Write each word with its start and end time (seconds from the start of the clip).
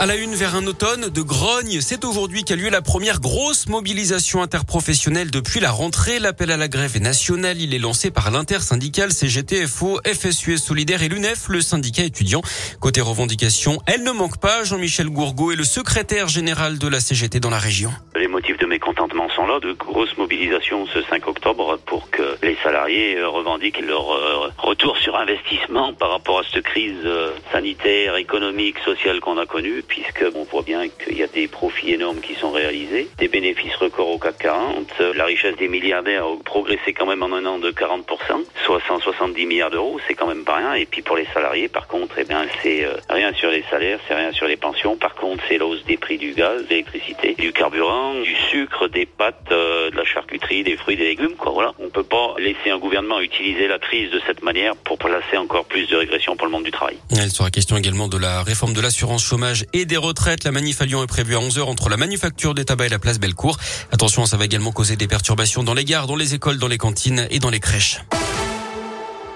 À 0.00 0.06
la 0.06 0.16
une 0.16 0.34
vers 0.34 0.56
un 0.56 0.66
automne 0.66 1.10
de 1.10 1.20
grogne, 1.20 1.82
c'est 1.82 2.06
aujourd'hui 2.06 2.42
qu'a 2.42 2.56
lieu 2.56 2.70
la 2.70 2.80
première 2.80 3.20
grosse 3.20 3.68
mobilisation 3.68 4.40
interprofessionnelle 4.40 5.30
depuis 5.30 5.60
la 5.60 5.70
rentrée. 5.70 6.18
L'appel 6.18 6.50
à 6.50 6.56
la 6.56 6.68
grève 6.68 6.96
est 6.96 7.00
national. 7.00 7.60
Il 7.60 7.74
est 7.74 7.78
lancé 7.78 8.10
par 8.10 8.30
l'intersyndical 8.30 9.10
CGT, 9.10 9.66
FO, 9.66 10.00
FSUS 10.06 10.56
Solidaire 10.56 11.02
et 11.02 11.10
l'UNEF, 11.10 11.48
le 11.50 11.60
syndicat 11.60 12.04
étudiant. 12.04 12.40
Côté 12.80 13.02
revendication, 13.02 13.78
elle 13.86 14.02
ne 14.02 14.12
manque 14.12 14.40
pas. 14.40 14.64
Jean-Michel 14.64 15.10
Gourgaud 15.10 15.52
est 15.52 15.56
le 15.56 15.64
secrétaire 15.64 16.28
général 16.28 16.78
de 16.78 16.88
la 16.88 17.00
CGT 17.00 17.38
dans 17.38 17.50
la 17.50 17.58
région. 17.58 17.90
Les 18.16 18.26
motifs 18.26 18.56
de 18.56 18.64
mécontentement 18.64 19.28
sont 19.28 19.46
là, 19.46 19.60
de 19.60 19.72
grosses 19.72 20.16
mobilisations 20.16 20.86
ce 20.86 21.02
5 21.02 21.28
octobre 21.28 21.78
pour 21.84 22.08
que 22.10 22.38
les 22.42 22.56
salariés 22.62 23.18
euh, 23.18 23.28
revendiquent 23.28 23.82
leur 23.82 24.12
euh, 24.12 24.48
retour 24.56 24.96
sur 24.96 25.18
investissement 25.18 25.92
par 25.92 26.10
rapport 26.10 26.38
à 26.38 26.42
cette 26.50 26.64
crise 26.64 26.96
euh, 27.04 27.32
sanitaire, 27.52 28.16
économique, 28.16 28.78
sociale 28.78 29.20
qu'on 29.20 29.36
a 29.36 29.44
connue 29.44 29.82
puisque 29.90 30.24
on 30.34 30.44
voit 30.44 30.62
bien 30.62 30.88
qu'il 30.88 31.18
y 31.18 31.22
a 31.22 31.26
des 31.26 31.48
profits 31.48 31.92
énormes 31.92 32.20
qui 32.20 32.34
sont 32.34 32.52
réalisés, 32.52 33.08
des 33.18 33.28
bénéfices 33.28 33.74
records 33.74 34.08
au 34.08 34.18
CAC 34.18 34.38
40, 34.38 35.00
la 35.14 35.24
richesse 35.24 35.56
des 35.56 35.68
milliardaires 35.68 36.24
a 36.24 36.36
progressé 36.44 36.94
quand 36.94 37.06
même 37.06 37.22
en 37.22 37.32
un 37.32 37.44
an 37.44 37.58
de 37.58 37.70
40%, 37.70 38.02
soit 38.64 38.80
170 38.86 39.46
milliards 39.46 39.70
d'euros, 39.70 40.00
c'est 40.06 40.14
quand 40.14 40.28
même 40.28 40.44
pas 40.44 40.56
rien. 40.56 40.74
Et 40.74 40.86
puis 40.86 41.02
pour 41.02 41.16
les 41.16 41.26
salariés, 41.34 41.68
par 41.68 41.86
contre, 41.88 42.14
eh 42.18 42.24
bien 42.24 42.46
c'est 42.62 42.84
euh, 42.84 42.96
rien 43.10 43.32
sur 43.34 43.50
les 43.50 43.64
salaires, 43.68 43.98
c'est 44.06 44.14
rien 44.14 44.32
sur 44.32 44.46
les 44.46 44.56
pensions. 44.56 44.96
Par 44.96 45.14
contre, 45.14 45.42
c'est 45.48 45.58
la 45.58 45.66
hausse 45.66 45.84
des 45.84 45.96
prix 45.96 46.18
du 46.18 46.32
gaz, 46.32 46.64
de 46.64 46.70
l'électricité, 46.70 47.34
du 47.36 47.52
carburant, 47.52 48.14
du 48.14 48.36
sucre, 48.50 48.88
des 48.88 49.06
pâtes, 49.06 49.36
euh, 49.50 49.90
de 49.90 49.96
la 49.96 50.04
charcuterie, 50.04 50.62
des 50.62 50.76
fruits, 50.76 50.96
des 50.96 51.04
légumes. 51.04 51.34
Quoi, 51.36 51.52
voilà, 51.52 51.74
on 51.80 51.88
peut 51.88 52.04
pas 52.04 52.34
laisser 52.38 52.70
un 52.70 52.78
gouvernement 52.78 53.20
utiliser 53.20 53.66
la 53.66 53.78
crise 53.78 54.10
de 54.10 54.20
cette 54.26 54.42
manière 54.42 54.76
pour 54.76 54.98
placer 54.98 55.36
encore 55.36 55.64
plus 55.64 55.88
de 55.88 55.96
régression 55.96 56.36
pour 56.36 56.46
le 56.46 56.52
monde 56.52 56.64
du 56.64 56.70
travail. 56.70 56.96
Il 57.10 57.30
sera 57.30 57.50
question 57.50 57.76
également 57.76 58.08
de 58.08 58.18
la 58.18 58.42
réforme 58.42 58.72
de 58.72 58.80
l'assurance 58.80 59.24
chômage 59.24 59.64
des 59.86 59.96
retraites. 59.96 60.44
La 60.44 60.52
manif 60.52 60.80
à 60.82 60.84
est 60.84 61.06
prévue 61.06 61.36
à 61.36 61.38
11h 61.38 61.62
entre 61.62 61.88
la 61.88 61.96
manufacture 61.96 62.54
des 62.54 62.64
tabacs 62.64 62.88
et 62.88 62.90
la 62.90 62.98
place 62.98 63.18
Bellecour. 63.18 63.58
Attention, 63.92 64.26
ça 64.26 64.36
va 64.36 64.44
également 64.44 64.72
causer 64.72 64.96
des 64.96 65.08
perturbations 65.08 65.62
dans 65.62 65.74
les 65.74 65.84
gares, 65.84 66.06
dans 66.06 66.16
les 66.16 66.34
écoles, 66.34 66.58
dans 66.58 66.68
les 66.68 66.78
cantines 66.78 67.26
et 67.30 67.38
dans 67.38 67.50
les 67.50 67.60
crèches. 67.60 68.00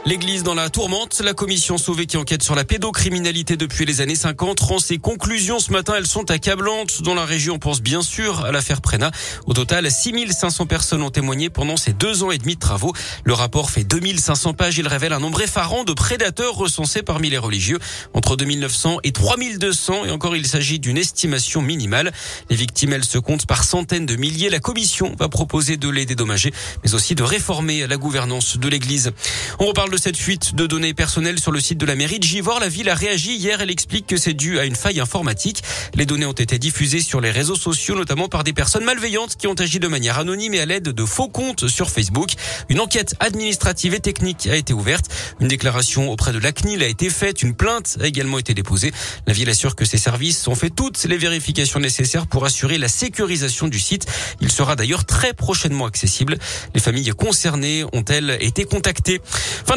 L'église 0.06 0.42
dans 0.42 0.52
la 0.52 0.68
tourmente, 0.68 1.22
la 1.24 1.32
commission 1.32 1.78
sauvée 1.78 2.04
qui 2.04 2.18
enquête 2.18 2.42
sur 2.42 2.54
la 2.54 2.64
pédocriminalité 2.64 3.56
depuis 3.56 3.86
les 3.86 4.02
années 4.02 4.14
50 4.14 4.60
rend 4.60 4.78
ses 4.78 4.98
conclusions 4.98 5.60
ce 5.60 5.72
matin. 5.72 5.94
Elles 5.96 6.06
sont 6.06 6.30
accablantes. 6.30 7.00
Dans 7.00 7.14
la 7.14 7.24
région, 7.24 7.54
on 7.54 7.58
pense 7.58 7.80
bien 7.80 8.02
sûr 8.02 8.44
à 8.44 8.52
l'affaire 8.52 8.82
Prena. 8.82 9.10
Au 9.46 9.54
total, 9.54 9.90
6500 9.90 10.66
personnes 10.66 11.00
ont 11.00 11.08
témoigné 11.08 11.48
pendant 11.48 11.78
ces 11.78 11.94
deux 11.94 12.22
ans 12.22 12.30
et 12.30 12.36
demi 12.36 12.56
de 12.56 12.60
travaux. 12.60 12.92
Le 13.24 13.32
rapport 13.32 13.70
fait 13.70 13.82
2500 13.82 14.52
pages. 14.52 14.76
Il 14.76 14.86
révèle 14.88 15.14
un 15.14 15.20
nombre 15.20 15.40
effarant 15.40 15.84
de 15.84 15.94
prédateurs 15.94 16.54
recensés 16.54 17.02
parmi 17.02 17.30
les 17.30 17.38
religieux 17.38 17.78
entre 18.12 18.36
2900 18.36 18.98
et 19.04 19.12
3200. 19.12 20.04
Et 20.04 20.10
encore, 20.10 20.36
il 20.36 20.46
s'agit 20.46 20.78
d'une 20.78 20.98
estimation 20.98 21.62
minimale. 21.62 22.12
Les 22.50 22.56
victimes, 22.56 22.92
elles 22.92 23.06
se 23.06 23.16
comptent 23.16 23.46
par 23.46 23.64
centaines 23.64 24.04
de 24.04 24.16
milliers. 24.16 24.50
La 24.50 24.60
commission 24.60 25.16
va 25.18 25.30
proposer 25.30 25.78
de 25.78 25.88
les 25.88 26.04
dédommager, 26.04 26.52
mais 26.84 26.92
aussi 26.92 27.14
de 27.14 27.22
réformer 27.22 27.86
la 27.86 27.96
gouvernance 27.96 28.58
de 28.58 28.68
l'église. 28.68 29.10
On 29.58 29.64
reparle 29.64 29.93
de 29.94 30.00
cette 30.00 30.16
fuite 30.16 30.56
de 30.56 30.66
données 30.66 30.92
personnelles 30.92 31.38
sur 31.38 31.52
le 31.52 31.60
site 31.60 31.78
de 31.78 31.86
la 31.86 31.94
mairie 31.94 32.18
de 32.18 32.24
Givor. 32.24 32.58
La 32.58 32.68
ville 32.68 32.88
a 32.88 32.96
réagi 32.96 33.36
hier. 33.36 33.60
Elle 33.60 33.70
explique 33.70 34.08
que 34.08 34.16
c'est 34.16 34.34
dû 34.34 34.58
à 34.58 34.64
une 34.64 34.74
faille 34.74 34.98
informatique. 34.98 35.62
Les 35.94 36.04
données 36.04 36.26
ont 36.26 36.32
été 36.32 36.58
diffusées 36.58 37.00
sur 37.00 37.20
les 37.20 37.30
réseaux 37.30 37.54
sociaux, 37.54 37.94
notamment 37.94 38.26
par 38.26 38.42
des 38.42 38.52
personnes 38.52 38.84
malveillantes 38.84 39.36
qui 39.36 39.46
ont 39.46 39.54
agi 39.54 39.78
de 39.78 39.86
manière 39.86 40.18
anonyme 40.18 40.52
et 40.54 40.60
à 40.60 40.66
l'aide 40.66 40.88
de 40.88 41.04
faux 41.04 41.28
comptes 41.28 41.68
sur 41.68 41.90
Facebook. 41.90 42.32
Une 42.68 42.80
enquête 42.80 43.14
administrative 43.20 43.94
et 43.94 44.00
technique 44.00 44.48
a 44.48 44.56
été 44.56 44.72
ouverte. 44.72 45.06
Une 45.38 45.46
déclaration 45.46 46.10
auprès 46.10 46.32
de 46.32 46.38
l'ACNIL 46.38 46.82
a 46.82 46.88
été 46.88 47.08
faite. 47.08 47.42
Une 47.42 47.54
plainte 47.54 47.96
a 48.00 48.06
également 48.08 48.40
été 48.40 48.52
déposée. 48.52 48.90
La 49.28 49.32
ville 49.32 49.48
assure 49.48 49.76
que 49.76 49.84
ses 49.84 49.98
services 49.98 50.48
ont 50.48 50.56
fait 50.56 50.70
toutes 50.70 51.04
les 51.04 51.18
vérifications 51.18 51.78
nécessaires 51.78 52.26
pour 52.26 52.44
assurer 52.44 52.78
la 52.78 52.88
sécurisation 52.88 53.68
du 53.68 53.78
site. 53.78 54.06
Il 54.40 54.50
sera 54.50 54.74
d'ailleurs 54.74 55.04
très 55.04 55.34
prochainement 55.34 55.86
accessible. 55.86 56.36
Les 56.74 56.80
familles 56.80 57.10
concernées 57.10 57.84
ont-elles 57.92 58.38
été 58.40 58.64
contactées. 58.64 59.20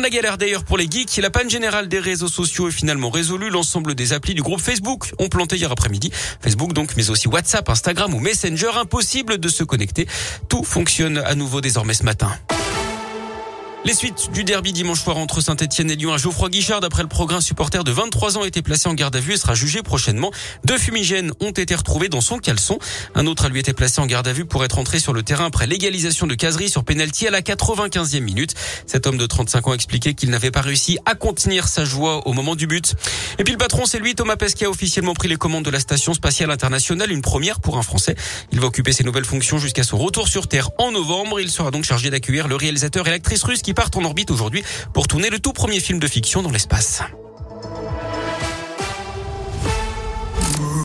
La 0.08 0.12
galère 0.12 0.38
d'ailleurs 0.38 0.64
pour 0.64 0.78
les 0.78 0.88
geeks. 0.90 1.18
La 1.18 1.30
panne 1.30 1.50
générale 1.50 1.90
des 1.90 2.00
réseaux 2.00 2.30
sociaux 2.30 2.70
est 2.70 2.72
finalement 2.72 3.10
résolue. 3.10 3.50
L'ensemble 3.50 3.94
des 3.94 4.14
applis 4.14 4.36
du 4.36 4.42
groupe 4.42 4.62
Facebook 4.62 5.12
ont 5.20 5.28
planté 5.28 5.58
hier 5.58 5.70
après-midi. 5.70 6.12
Facebook 6.40 6.72
donc, 6.72 6.92
mais 6.96 7.10
aussi 7.10 7.28
WhatsApp, 7.28 7.68
Instagram 7.68 8.14
ou 8.14 8.20
Messenger. 8.22 8.72
Impossible 8.80 9.38
de 9.38 9.50
se 9.50 9.66
connecter. 9.66 10.08
Tout 10.48 10.64
fonctionne 10.64 11.18
à 11.18 11.36
nouveau 11.36 11.60
désormais 11.60 11.94
ce 11.94 12.04
matin. 12.04 12.32
Les 13.88 13.94
suites 13.94 14.32
du 14.34 14.44
derby 14.44 14.74
dimanche 14.74 15.00
soir 15.00 15.16
entre 15.16 15.40
Saint-Etienne 15.40 15.90
et 15.90 15.96
Lyon 15.96 16.12
à 16.12 16.18
Geoffroy 16.18 16.50
Guichard, 16.50 16.82
d'après 16.82 17.04
le 17.04 17.08
programme 17.08 17.40
supporter 17.40 17.86
de 17.86 17.92
23 17.94 18.38
ans, 18.38 18.42
a 18.42 18.46
été 18.48 18.62
placé 18.62 18.90
en 18.90 18.94
garde 18.94 19.16
à 19.16 19.22
vue 19.22 19.32
et 19.32 19.38
sera 19.38 19.56
jugé 19.56 19.82
prochainement. 19.82 20.30
Deux 20.66 20.78
fumigènes 20.78 21.32
ont 21.40 21.52
été 21.52 21.74
retrouvés 21.74 22.10
dans 22.10 22.20
son 22.20 22.38
caleçon. 22.38 22.80
Un 23.16 23.26
autre 23.28 23.46
a 23.46 23.48
lui 23.48 23.62
été 23.62 23.72
placé 23.72 24.02
en 24.02 24.06
garde 24.06 24.28
à 24.28 24.34
vue 24.34 24.44
pour 24.44 24.66
être 24.66 24.78
entré 24.78 25.00
sur 25.00 25.14
le 25.14 25.24
terrain 25.24 25.46
après 25.46 25.68
l'égalisation 25.68 26.28
de 26.28 26.36
Casery 26.36 26.68
sur 26.68 26.84
penalty 26.84 27.28
à 27.28 27.32
la 27.32 27.40
95e 27.40 28.20
minute. 28.20 28.56
Cet 28.88 29.08
homme 29.08 29.18
de 29.18 29.26
35 29.26 29.68
ans 29.70 29.72
a 29.72 29.76
expliqué 29.76 30.16
qu'il 30.16 30.32
n'avait 30.32 30.52
pas 30.52 30.60
réussi 30.60 30.98
à 31.06 31.16
contenir 31.16 31.70
sa 31.70 31.86
joie 31.86 32.28
au 32.28 32.34
moment 32.34 32.58
du 32.58 32.68
but. 32.68 32.94
Et 33.40 33.46
puis 33.46 33.54
le 33.54 33.58
patron, 33.58 33.86
c'est 33.86 34.00
lui, 34.00 34.16
Thomas 34.16 34.36
Pesquet, 34.36 34.66
a 34.66 34.70
officiellement 34.70 35.14
pris 35.14 35.30
les 35.30 35.38
commandes 35.38 35.64
de 35.64 35.72
la 35.72 35.80
station 35.80 36.14
spatiale 36.14 36.52
internationale, 36.52 37.10
une 37.10 37.22
première 37.22 37.62
pour 37.62 37.78
un 37.78 37.84
Français. 37.84 38.18
Il 38.52 38.60
va 38.60 38.68
occuper 38.68 38.92
ses 38.92 39.06
nouvelles 39.06 39.24
fonctions 39.24 39.60
jusqu'à 39.60 39.84
son 39.84 39.98
retour 39.98 40.28
sur 40.28 40.50
Terre 40.50 40.72
en 40.78 40.92
novembre. 40.92 41.40
Il 41.40 41.50
sera 41.50 41.72
donc 41.72 41.86
chargé 41.86 42.10
d'accueillir 42.10 42.50
le 42.50 42.58
réalisateur 42.58 43.08
et 43.08 43.12
l'actrice 43.12 43.44
russe 43.44 43.62
qui 43.62 43.77
partent 43.78 43.96
en 43.96 44.04
orbite 44.06 44.32
aujourd'hui 44.32 44.64
pour 44.92 45.08
tourner 45.08 45.30
le 45.30 45.38
tout 45.38 45.54
premier 45.54 45.80
film 45.80 46.00
de 46.00 46.08
fiction 46.08 46.42
dans 46.42 46.50
l'espace. 46.50 47.04